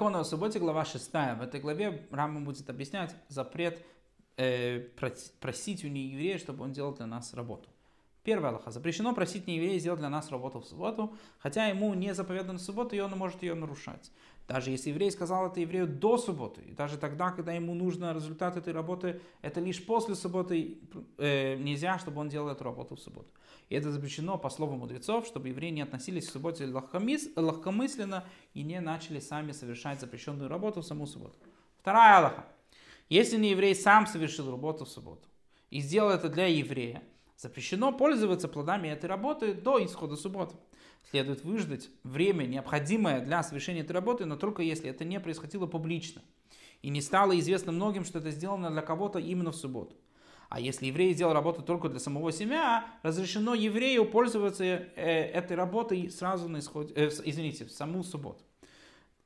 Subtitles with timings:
[0.00, 1.12] Законы о субботе, глава 6.
[1.12, 3.84] В этой главе Рама будет объяснять запрет
[4.38, 4.80] э,
[5.40, 7.68] просить у нееврея, чтобы он делал для нас работу.
[8.22, 8.70] Первое Аллаха.
[8.70, 12.96] Запрещено просить нееврея сделать для нас работу в субботу, хотя ему не заповедано в субботу,
[12.96, 14.10] и он может ее нарушать.
[14.50, 18.56] Даже если еврей сказал это еврею до субботы, и даже тогда, когда ему нужно результат
[18.56, 20.80] этой работы, это лишь после субботы
[21.18, 23.28] э, нельзя, чтобы он делал эту работу в субботу.
[23.68, 28.80] И это запрещено по слову мудрецов, чтобы евреи не относились к субботе легкомысленно и не
[28.80, 31.38] начали сами совершать запрещенную работу в саму субботу.
[31.78, 32.44] Вторая Аллаха.
[33.08, 35.28] Если не еврей сам совершил работу в субботу
[35.70, 37.04] и сделал это для еврея,
[37.36, 40.56] запрещено пользоваться плодами этой работы до исхода субботы.
[41.08, 46.22] Следует выждать время, необходимое для совершения этой работы, но только если это не происходило публично
[46.82, 49.96] и не стало известно многим, что это сделано для кого-то именно в субботу.
[50.48, 56.10] А если еврей сделал работу только для самого себя, разрешено еврею пользоваться э, этой работой
[56.10, 58.42] сразу на исходе, э, извините, в саму субботу.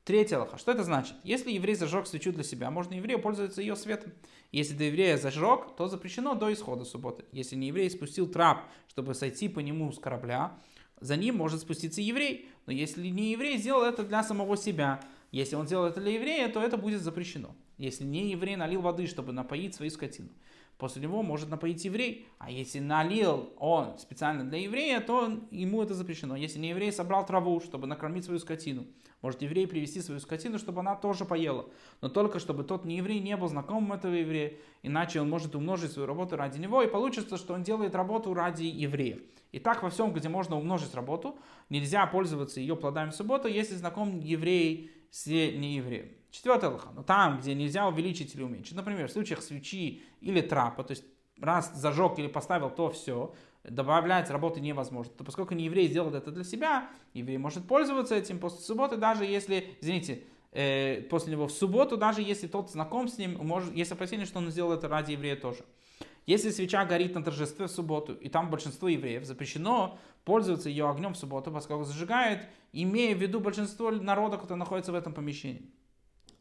[0.03, 0.59] Третье Аллаха.
[0.59, 1.15] Что это значит?
[1.23, 4.13] Если еврей зажег свечу для себя, можно еврею пользоваться ее светом.
[4.51, 7.25] Если до еврея зажег, то запрещено до исхода субботы.
[7.31, 10.59] Если не еврей спустил трап, чтобы сойти по нему с корабля,
[10.99, 12.49] за ним может спуститься еврей.
[12.65, 16.47] Но если не еврей сделал это для самого себя, если он сделал это для еврея,
[16.49, 17.55] то это будет запрещено.
[17.77, 20.29] Если не еврей налил воды, чтобы напоить свою скотину,
[20.77, 22.27] после него может напоить еврей.
[22.37, 26.35] А если налил он специально для еврея, то ему это запрещено.
[26.35, 28.85] Если не еврей собрал траву, чтобы накормить свою скотину,
[29.21, 31.65] может еврей привести свою скотину, чтобы она тоже поела.
[32.01, 34.53] Но только чтобы тот не еврей не был знакомым этого еврея,
[34.83, 38.65] иначе он может умножить свою работу ради него, и получится, что он делает работу ради
[38.65, 39.19] еврея.
[39.51, 43.75] И так во всем, где можно умножить работу, нельзя пользоваться ее плодами в субботу, если
[43.75, 46.09] знаком еврей с неевреем.
[46.35, 46.89] Четвертое лоха.
[46.93, 48.75] Но там, где нельзя увеличить или уменьшить.
[48.75, 51.05] Например, в случаях свечи или трапа, то есть
[51.39, 53.33] раз зажег или поставил, то все,
[53.63, 55.13] добавлять работы невозможно.
[55.17, 59.23] То поскольку не еврей сделал это для себя, еврей может пользоваться этим после субботы, даже
[59.23, 63.93] если, извините, э, после него в субботу, даже если тот знаком с ним, может, есть
[63.93, 65.63] опасение, что он сделал это ради еврея тоже.
[66.25, 71.13] Если свеча горит на торжестве в субботу, и там большинство евреев, запрещено пользоваться ее огнем
[71.13, 75.71] в субботу, поскольку зажигает, имея в виду большинство народа, который находится в этом помещении.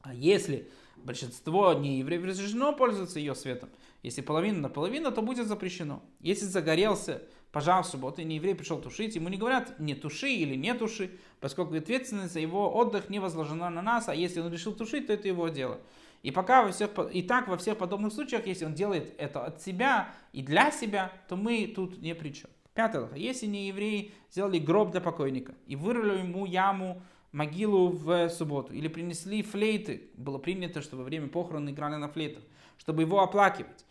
[0.04, 3.70] А если большинство не евреев разрешено пользоваться ее светом,
[4.02, 6.02] если половина на половину, то будет запрещено.
[6.20, 7.22] Если загорелся
[7.52, 10.74] пожар в субботу, и не еврей пришел тушить, ему не говорят не туши или не
[10.74, 15.06] туши, поскольку ответственность за его отдых не возложена на нас, а если он решил тушить,
[15.06, 15.80] то это его дело.
[16.22, 19.62] И пока во всех, и так во всех подобных случаях, если он делает это от
[19.62, 22.50] себя и для себя, то мы тут не при чем.
[22.74, 23.08] Пятое.
[23.14, 27.02] Если не евреи сделали гроб для покойника и вырыли ему яму
[27.34, 32.44] могилу в субботу, или принесли флейты, было принято, что во время похорон играли на флейтах,
[32.78, 33.84] чтобы его оплакивать,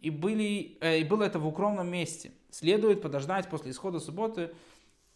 [0.00, 4.54] и, были, э, и было это в укромном месте, следует подождать после исхода субботы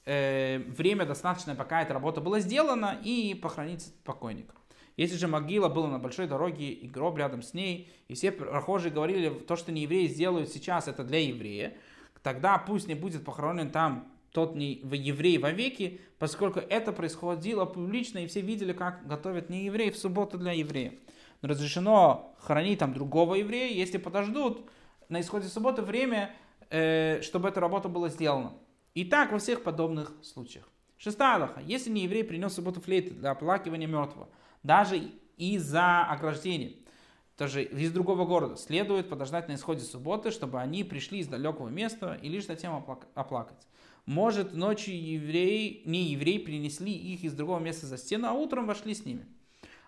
[0.05, 4.55] э, время достаточное, пока эта работа была сделана, и похоронить покойника.
[4.97, 8.93] Если же могила была на большой дороге и гроб рядом с ней, и все прохожие
[8.93, 11.77] говорили, то, что не евреи сделают сейчас, это для еврея,
[12.25, 18.27] тогда пусть не будет похоронен там тот не еврей вовеки, поскольку это происходило публично, и
[18.27, 20.95] все видели, как готовят не евреи в субботу для евреев.
[21.43, 24.69] Но разрешено хранить там другого еврея, если подождут
[25.09, 26.35] на исходе субботы время,
[26.71, 28.53] э, чтобы эта работа была сделана.
[28.95, 30.69] И так во всех подобных случаях.
[30.97, 31.61] Шестая Аллаха.
[31.61, 34.29] Если не еврей принес субботу флейты для оплакивания мертвого,
[34.65, 35.01] даже
[35.37, 36.73] из-за ограждения,
[37.37, 42.19] тоже из другого города, следует подождать на исходе субботы, чтобы они пришли из далекого места
[42.21, 42.85] и лишь затем
[43.15, 43.69] оплакать.
[44.09, 48.95] Может, ночью евреи, не евреи принесли их из другого места за стену, а утром вошли
[48.95, 49.27] с ними.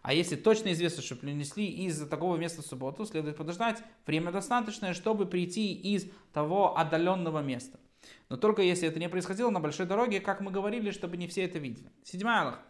[0.02, 4.92] А если точно известно, что принесли из такого места в субботу, следует подождать время достаточное,
[4.92, 7.80] чтобы прийти из того отдаленного места.
[8.28, 11.44] Но только если это не происходило на большой дороге, как мы говорили, чтобы не все
[11.44, 11.90] это видели.
[12.04, 12.60] Седьмая Аллах.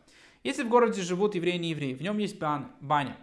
[0.45, 3.17] Если в городе живут евреи и не евреи, в нем есть баня,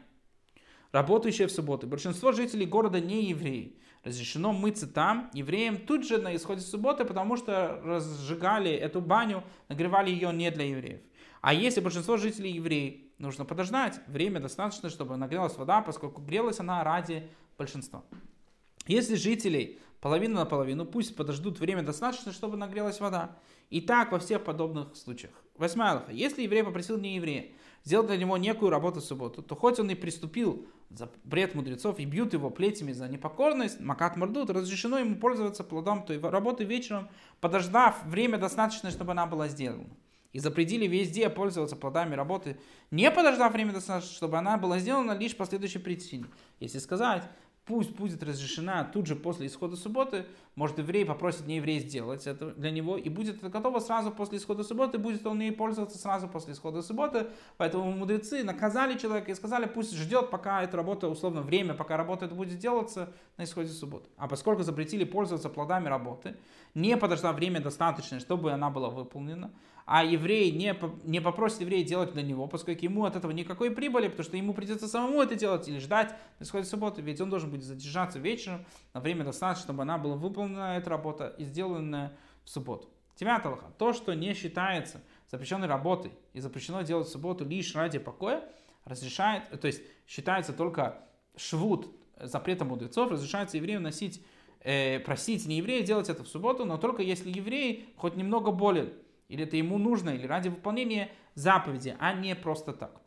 [0.92, 1.88] работающая в субботу.
[1.88, 3.78] Большинство жителей города не евреи
[4.08, 10.10] разрешено мыться там евреям тут же на исходе субботы, потому что разжигали эту баню, нагревали
[10.10, 11.02] ее не для евреев.
[11.42, 16.84] А если большинство жителей евреи, нужно подождать, время достаточно, чтобы нагрелась вода, поскольку грелась она
[16.84, 18.04] ради большинства.
[18.88, 23.38] Если жителей половина на половину, пусть подождут время достаточно, чтобы нагрелась вода.
[23.70, 25.34] И так во всех подобных случаях.
[25.56, 26.12] Восьмая алха.
[26.12, 27.48] Если еврей попросил не еврея
[27.88, 32.06] сделать для него некую работу в субботу, то хоть он и приступил запрет мудрецов и
[32.06, 37.08] бьют его плетями за непокорность, макат мордут, разрешено ему пользоваться плодом той работы вечером,
[37.40, 39.90] подождав время достаточное, чтобы она была сделана.
[40.34, 42.58] И запретили везде пользоваться плодами работы,
[42.92, 46.26] не подождав время достаточно, чтобы она была сделана лишь по следующей причине.
[46.60, 47.24] Если сказать,
[47.68, 50.26] пусть будет разрешена тут же после исхода субботы,
[50.56, 54.38] может еврей попросит не еврей сделать это для него, и будет это готово сразу после
[54.38, 57.28] исхода субботы, будет он ей пользоваться сразу после исхода субботы.
[57.58, 62.26] Поэтому мудрецы наказали человека и сказали, пусть ждет, пока эта работа, условно, время, пока работа
[62.26, 64.10] это будет делаться на исходе субботы.
[64.18, 66.38] А поскольку запретили пользоваться плодами работы,
[66.74, 69.52] не подождав время достаточное, чтобы она была выполнена,
[69.88, 70.76] а еврей не,
[71.06, 74.54] не попросит еврея делать для него, поскольку ему от этого никакой прибыли, потому что ему
[74.54, 78.66] придется самому это делать или ждать на исходе субботы, ведь он должен будет задержаться вечером
[78.94, 82.90] на время достаточно, чтобы она была выполнена, эта работа, и сделанная в субботу.
[83.20, 83.72] Лоха.
[83.78, 85.02] То, что не считается
[85.32, 88.44] запрещенной работой и запрещено делать в субботу лишь ради покоя,
[88.84, 91.00] разрешает, то есть считается только
[91.38, 91.90] швуд
[92.20, 94.22] запретом мудрецов, разрешается еврею носить,
[94.60, 98.92] э, просить не еврея делать это в субботу, но только если еврей хоть немного болен
[99.30, 103.02] или это ему нужно, или ради выполнения заповеди, а не просто так.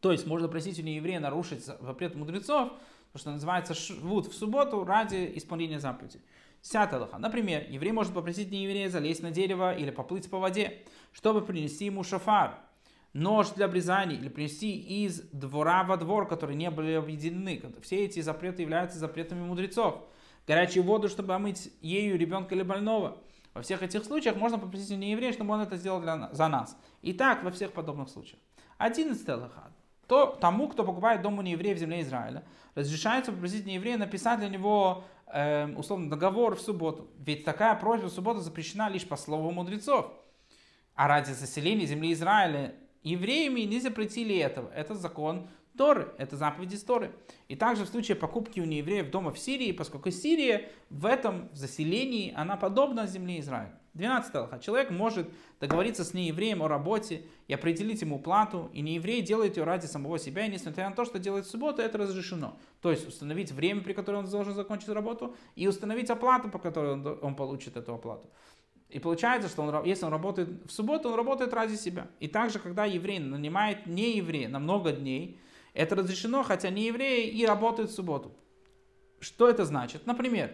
[0.00, 2.72] То есть можно просить у нееврея нарушить запрет мудрецов,
[3.12, 6.20] то, что называется швуд в субботу ради исполнения заповеди.
[6.62, 7.18] Десятая лоха.
[7.18, 10.82] Например, еврей может попросить нееврея залезть на дерево или поплыть по воде,
[11.12, 12.58] чтобы принести ему шафар,
[13.12, 17.62] нож для обрезания или принести из двора во двор, которые не были объединены.
[17.82, 20.02] Все эти запреты являются запретами мудрецов.
[20.46, 23.18] Горячую воду, чтобы омыть ею ребенка или больного–
[23.54, 26.76] во всех этих случаях можно попросить у нееврея, чтобы он это сделал для за нас.
[27.02, 28.40] И так во всех подобных случаях.
[28.78, 29.70] Одиннадцатый лохат.
[30.08, 34.48] То, тому, кто покупает дом у нееврея в земле Израиля, разрешается попросить нееврея написать для
[34.48, 37.08] него э, условно договор в субботу.
[37.18, 40.12] Ведь такая просьба в субботу запрещена лишь по слову мудрецов.
[40.94, 44.68] А ради заселения земли Израиля евреями не запретили этого.
[44.70, 47.12] Это закон Торы, это заповеди Торы.
[47.48, 52.32] И также в случае покупки у неевреев дома в Сирии, поскольку Сирия в этом заселении,
[52.36, 53.78] она подобна земле Израиля.
[53.94, 54.58] 12 алха.
[54.58, 55.30] Человек может
[55.60, 60.18] договориться с неевреем о работе и определить ему плату, и нееврей делает ее ради самого
[60.18, 62.56] себя, и несмотря на то, что делает в субботу, это разрешено.
[62.80, 66.94] То есть установить время, при котором он должен закончить работу, и установить оплату, по которой
[66.94, 68.28] он, он получит эту оплату.
[68.88, 72.08] И получается, что он, если он работает в субботу, он работает ради себя.
[72.20, 75.40] И также, когда еврей нанимает не еврея на много дней,
[75.74, 78.32] это разрешено, хотя не евреи и работают в субботу.
[79.20, 80.06] Что это значит?
[80.06, 80.52] Например,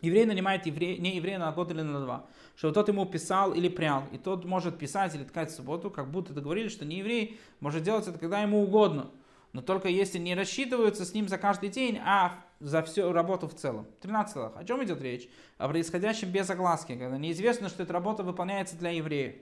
[0.00, 3.68] еврей нанимает еврея, не еврея на год или на два, чтобы тот ему писал или
[3.68, 7.38] прял, и тот может писать или ткать в субботу, как будто договорились, что не еврей
[7.60, 9.10] может делать это когда ему угодно,
[9.52, 13.54] но только если не рассчитываются с ним за каждый день, а за всю работу в
[13.54, 13.86] целом.
[14.00, 15.28] 13 О чем идет речь?
[15.58, 19.36] О происходящем без огласки, когда неизвестно, что эта работа выполняется для еврея.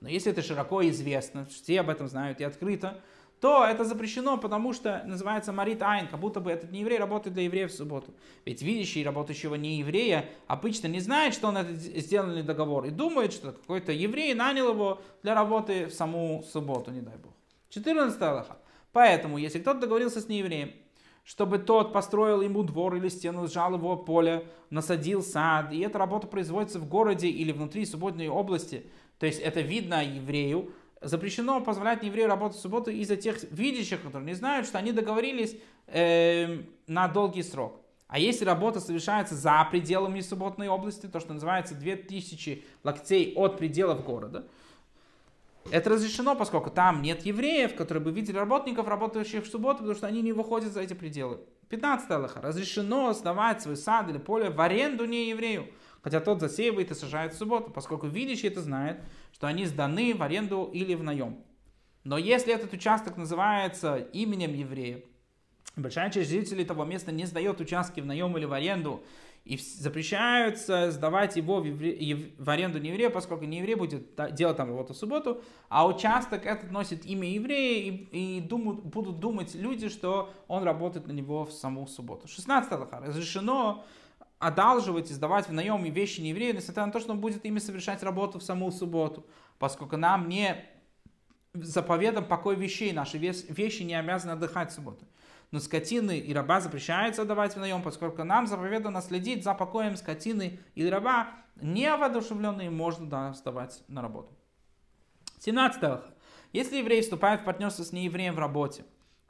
[0.00, 3.00] Но если это широко известно, все об этом знают и открыто,
[3.40, 7.34] то это запрещено, потому что называется марит айн, как будто бы этот не еврей работает
[7.34, 8.12] для евреев в субботу.
[8.44, 13.32] Ведь видящий работающего не еврея обычно не знает, что он это сделанный договор, и думает,
[13.32, 17.32] что какой-то еврей нанял его для работы в саму субботу, не дай бог.
[17.70, 18.58] 14 Аллаха.
[18.92, 20.72] Поэтому, если кто-то договорился с неевреем,
[21.24, 26.26] чтобы тот построил ему двор или стену, сжал его поле, насадил сад, и эта работа
[26.26, 28.84] производится в городе или внутри субботной области,
[29.18, 34.26] то есть это видно еврею, запрещено позволять еврею работать в субботу из-за тех видящих, которые
[34.26, 35.56] не знают, что они договорились
[35.86, 37.80] э, на долгий срок.
[38.06, 44.04] А если работа совершается за пределами субботной области, то, что называется 2000 локтей от пределов
[44.04, 44.46] города,
[45.70, 50.06] это разрешено, поскольку там нет евреев, которые бы видели работников, работающих в субботу, потому что
[50.06, 51.38] они не выходят за эти пределы.
[51.68, 52.40] 15 Аллаха.
[52.40, 55.68] Разрешено сдавать свой сад или поле в аренду не еврею
[56.02, 59.00] хотя тот засеивает и сажает в субботу, поскольку видящий это знает,
[59.32, 61.44] что они сданы в аренду или в наем.
[62.04, 65.02] Но если этот участок называется именем еврея,
[65.76, 69.02] большая часть жителей того места не сдает участки в наем или в аренду,
[69.44, 72.32] и запрещаются сдавать его в, евре...
[72.36, 76.44] в аренду не еврея, поскольку не еврей будет делать там работу в субботу, а участок
[76.44, 81.46] этот носит имя еврея, и, и думают, будут думать люди, что он работает на него
[81.46, 82.28] в саму субботу.
[82.28, 83.00] 16 лоха.
[83.00, 83.84] Разрешено
[84.40, 87.58] одалживать и сдавать в наем вещи не еврею, несмотря на то, что он будет ими
[87.58, 89.24] совершать работу в саму субботу,
[89.58, 90.64] поскольку нам не
[91.52, 95.04] заповедом покой вещей, наши вещи не обязаны отдыхать в субботу.
[95.50, 100.58] Но скотины и раба запрещается отдавать в наем, поскольку нам заповедано следить за покоем скотины
[100.74, 104.32] и раба, не воодушевленные можно да, сдавать на работу.
[105.40, 106.00] 17.
[106.52, 108.84] Если еврей вступает в партнерство с неевреем в работе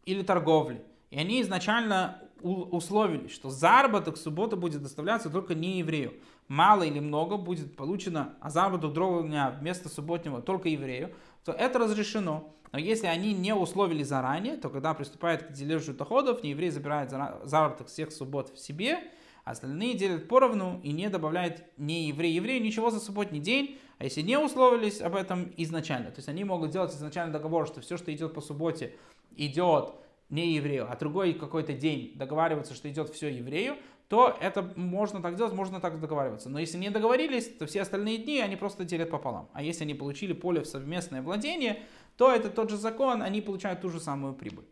[0.04, 6.14] или торговле, и они изначально условились, что заработок в субботу будет доставляться только не еврею.
[6.48, 11.12] Мало или много будет получено, а заработок другого дня вместо субботнего только еврею,
[11.44, 12.54] то это разрешено.
[12.72, 17.10] Но если они не условили заранее, то когда приступает к дележу доходов, не еврей забирает
[17.10, 19.00] заработок всех суббот в себе,
[19.44, 24.04] а остальные делят поровну и не добавляет не еврей еврею ничего за субботний день, а
[24.04, 27.96] если не условились об этом изначально, то есть они могут делать изначально договор, что все,
[27.96, 28.94] что идет по субботе,
[29.36, 29.94] идет
[30.30, 33.76] не еврею, а другой какой-то день договариваться, что идет все еврею,
[34.08, 36.48] то это можно так делать, можно так договариваться.
[36.48, 39.48] Но если не договорились, то все остальные дни они просто делят пополам.
[39.52, 41.82] А если они получили поле в совместное владение,
[42.16, 44.64] то это тот же закон, они получают ту же самую прибыль.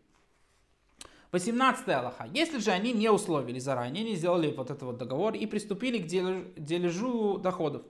[1.31, 2.27] 18 Аллаха.
[2.33, 6.07] Если же они не условили заранее, не сделали вот этот вот договор и приступили к
[6.07, 7.83] дележу доходов,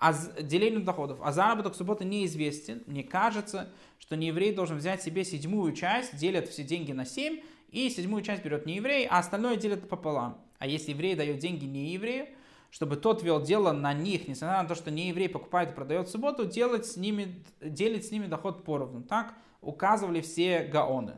[0.00, 5.72] а делению доходов, а заработок субботы неизвестен, мне кажется, что нееврей должен взять себе седьмую
[5.72, 7.40] часть, делят все деньги на семь,
[7.70, 10.40] и седьмую часть берет не еврей, а остальное делит пополам.
[10.58, 12.26] А если еврей дает деньги не еврею,
[12.70, 16.08] чтобы тот вел дело на них, несмотря на то, что не еврей покупает и продает
[16.08, 19.02] в субботу, делать с ними, делить с ними доход поровну.
[19.02, 21.16] Так указывали все гаоны.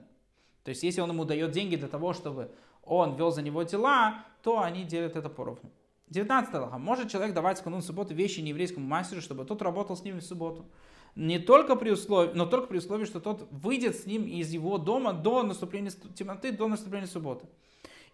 [0.64, 4.24] То есть, если он ему дает деньги для того, чтобы он вел за него дела,
[4.42, 5.70] то они делят это поровну.
[6.10, 6.78] 19 Аллаха.
[6.78, 10.22] Может человек давать в канун субботы вещи нееврейскому мастеру, чтобы тот работал с ним в
[10.22, 10.66] субботу?
[11.14, 14.78] Не только при условии, но только при условии, что тот выйдет с ним из его
[14.78, 17.46] дома до наступления темноты, до наступления субботы.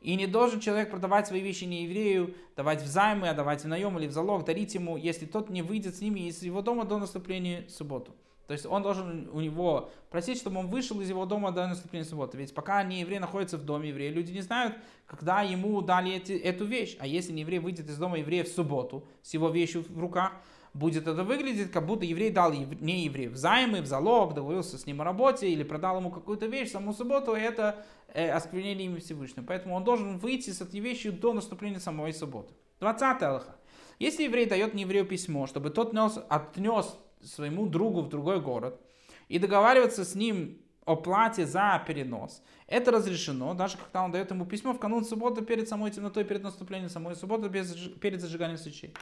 [0.03, 3.99] И не должен человек продавать свои вещи не еврею, давать взаймы, а давать в наем
[3.99, 6.99] или в залог, дарить ему, если тот не выйдет с ними из его дома до
[6.99, 8.13] наступления субботы.
[8.47, 12.07] То есть он должен у него просить, чтобы он вышел из его дома до наступления
[12.07, 12.39] субботы.
[12.39, 14.77] Ведь пока не еврей находится в доме еврея, люди не знают,
[15.07, 16.97] когда ему дали эти, эту вещь.
[17.01, 20.33] А если не еврей выйдет из дома еврея в субботу с его вещью в руках,
[20.77, 25.01] будет это выглядеть, как будто еврей дал не еврею взаймы, в залог, договорился с ним
[25.01, 27.85] о работе или продал ему какую-то вещь саму субботу, и это
[28.15, 29.45] э, осквернение имя Всевышнего.
[29.45, 32.53] Поэтому он должен выйти с этой вещью до наступления самой субботы.
[32.81, 33.57] 20 Аллаха.
[33.99, 38.81] Если еврей дает нееврею письмо, чтобы тот нес, отнес своему другу в другой город
[39.29, 42.43] и договариваться с ним о плате за перенос.
[42.69, 46.43] Это разрешено, даже когда он дает ему письмо в канун субботы перед самой темнотой, перед
[46.43, 48.95] наступлением самой субботы, без, перед зажиганием свечей.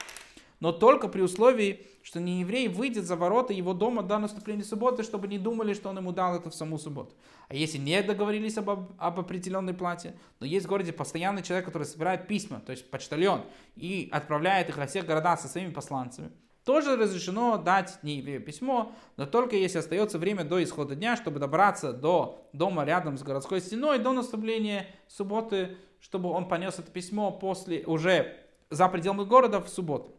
[0.61, 5.03] Но только при условии, что не еврей выйдет за ворота его дома до наступления субботы,
[5.03, 7.15] чтобы не думали, что он ему дал это в саму субботу.
[7.49, 11.85] А если не договорились об, об определенной плате, но есть в городе постоянный человек, который
[11.85, 13.45] собирает письма, то есть почтальон,
[13.77, 16.31] и отправляет их во все города со своими посланцами,
[16.65, 21.93] тоже разрешено дать нееврею письмо, но только если остается время до исхода дня, чтобы добраться
[21.93, 27.85] до дома рядом с городской стеной до наступления субботы, чтобы он понес это письмо после
[27.85, 28.37] уже
[28.71, 30.14] за пределами города в субботу.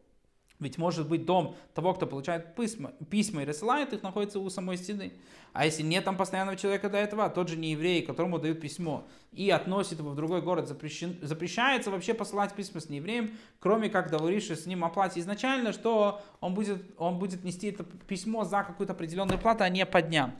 [0.60, 4.78] Ведь может быть дом того, кто получает письма, письма и рассылает их, находится у самой
[4.78, 5.12] стены.
[5.52, 8.62] А если нет там постоянного человека до этого, а тот же не еврей, которому дают
[8.62, 13.90] письмо, и относит его в другой город, запрещен, запрещается вообще посылать письма с неевреем, кроме
[13.90, 18.46] как договорившись с ним о плате изначально, что он будет, он будет нести это письмо
[18.46, 20.36] за какую-то определенную плату, а не по дням.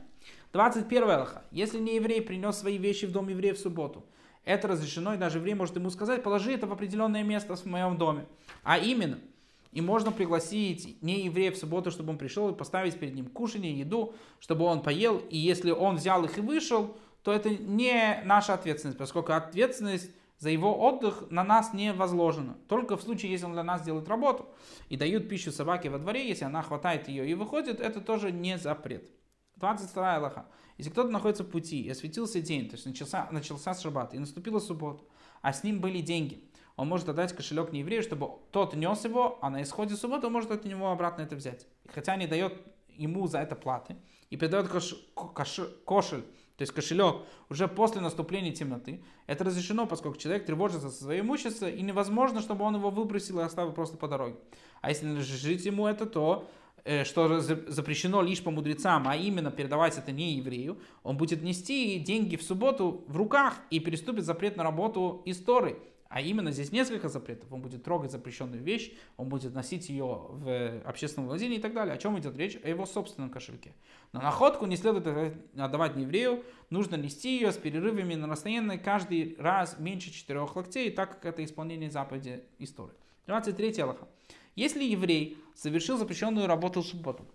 [0.52, 1.44] 21 Аллаха.
[1.50, 4.06] Если не еврей принес свои вещи в дом еврея в субботу,
[4.44, 7.98] это разрешено, и даже еврей может ему сказать, положи это в определенное место в моем
[7.98, 8.24] доме.
[8.62, 9.18] А именно–
[9.76, 13.78] и можно пригласить не еврея в субботу, чтобы он пришел и поставить перед ним кушание,
[13.78, 15.18] еду, чтобы он поел.
[15.28, 20.48] И если он взял их и вышел, то это не наша ответственность, поскольку ответственность за
[20.48, 22.56] его отдых на нас не возложена.
[22.68, 24.48] Только в случае, если он для нас делает работу
[24.88, 28.56] и дают пищу собаке во дворе, если она хватает ее и выходит, это тоже не
[28.56, 29.10] запрет.
[29.56, 30.46] 22 Аллаха.
[30.78, 34.58] Если кто-то находится в пути и осветился день, то есть начался, начался шаббат и наступила
[34.58, 35.04] суббота,
[35.42, 36.42] а с ним были деньги,
[36.76, 40.32] он может отдать кошелек не еврею, чтобы тот нес его, а на исходе субботы он
[40.34, 41.66] может от него обратно это взять.
[41.88, 42.54] Хотя не дает
[42.88, 43.96] ему за это платы
[44.30, 46.22] и передает кош, кош, кошель,
[46.56, 49.02] то есть кошелек, уже после наступления темноты.
[49.26, 53.42] Это разрешено, поскольку человек тревожится за свое имущество, и невозможно, чтобы он его выбросил и
[53.42, 54.36] оставил просто по дороге.
[54.80, 56.48] А если жить ему это, то
[56.84, 61.98] э, что запрещено лишь по мудрецам, а именно передавать это не еврею, он будет нести
[61.98, 65.76] деньги в субботу в руках и переступит запрет на работу истории.
[66.08, 67.52] А именно здесь несколько запретов.
[67.52, 71.94] Он будет трогать запрещенную вещь, он будет носить ее в общественном владении и так далее.
[71.94, 72.58] О чем идет речь?
[72.62, 73.72] О его собственном кошельке.
[74.12, 79.78] Но находку не следует отдавать еврею, нужно нести ее с перерывами на расстоянии каждый раз
[79.78, 82.94] меньше четырех локтей, так как это исполнение заповеди истории.
[83.26, 84.08] 23 Аллаха.
[84.54, 87.26] Если еврей совершил запрещенную работу в субботу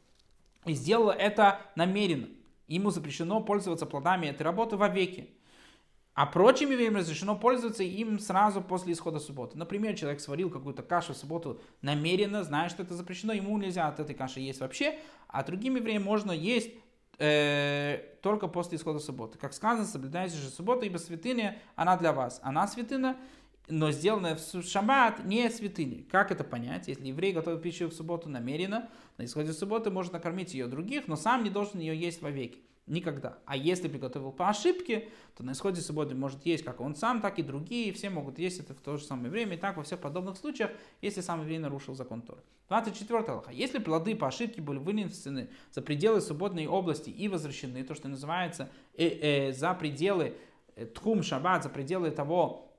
[0.65, 2.29] и сделал это намеренно,
[2.67, 5.29] ему запрещено пользоваться плодами этой работы вовеки,
[6.13, 9.57] а прочим евреям разрешено пользоваться им сразу после исхода субботы.
[9.57, 13.99] Например, человек сварил какую-то кашу в субботу намеренно, зная, что это запрещено, ему нельзя от
[13.99, 16.71] этой каши есть вообще, а другим евреям можно есть
[17.17, 19.37] э, только после исхода субботы.
[19.37, 22.41] Как сказано, соблюдайте же субботу, ибо святыня, она для вас.
[22.43, 23.15] Она святыня,
[23.69, 26.03] но сделанная в шаббат не святыня.
[26.11, 26.89] Как это понять?
[26.89, 31.15] Если еврей готовит пищу в субботу намеренно, на исходе субботы можно накормить ее других, но
[31.15, 32.59] сам не должен ее есть вовеки.
[32.87, 33.37] Никогда.
[33.45, 37.39] А если приготовил по ошибке, то на исходе субботы может есть как он сам, так
[37.39, 37.93] и другие.
[37.93, 39.55] Все могут есть это в то же самое время.
[39.55, 40.71] И так во всех подобных случаях,
[41.01, 42.41] если сам еврей нарушил закон Торы.
[42.69, 43.51] 24 Аллаха.
[43.51, 48.69] Если плоды по ошибке были вынесены за пределы субботной области и возвращены, то, что называется,
[48.97, 50.35] э, э, за пределы
[50.75, 52.73] э, тхум шаббат, за пределы того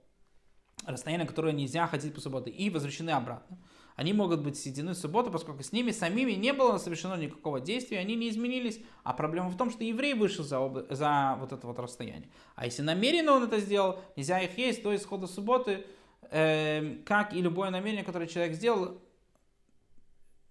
[0.87, 3.59] расстояния, которое нельзя ходить по субботе, и возвращены обратно,
[4.03, 8.01] они могут быть сведены в субботу, поскольку с ними самими не было совершено никакого действия,
[8.01, 8.81] они не изменились.
[9.05, 10.93] А проблема в том, что еврей вышел за, об...
[10.93, 12.29] за вот это вот расстояние.
[12.57, 15.87] А если намеренно он это сделал, нельзя их есть до исхода субботы,
[16.33, 19.01] э, как и любое намерение, которое человек сделал,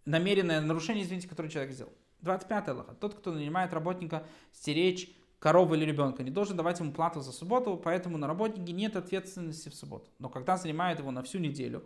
[0.05, 1.91] намеренное нарушение, извините, которое человек сделал.
[2.22, 2.93] 25 Аллаха.
[2.93, 7.75] Тот, кто нанимает работника стеречь корову или ребенка, не должен давать ему плату за субботу,
[7.75, 10.10] поэтому на работнике нет ответственности в субботу.
[10.20, 11.84] Но когда занимает его на всю неделю,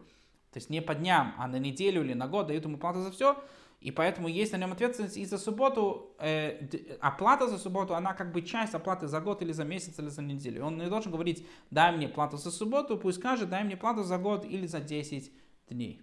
[0.56, 3.12] то есть не по дням, а на неделю или на год дают ему плату за
[3.12, 3.36] все,
[3.82, 8.32] и поэтому есть на нем ответственность и за субботу, э, оплата за субботу, она как
[8.32, 10.64] бы часть оплаты за год или за месяц или за неделю.
[10.64, 14.18] Он не должен говорить, дай мне плату за субботу, пусть скажет, дай мне плату за
[14.18, 15.30] год или за 10
[15.68, 16.02] дней.